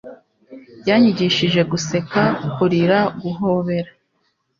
yanyigishije 0.87 1.61
guseka, 1.71 2.21
kurira, 2.55 2.99
guhobera 3.21 3.91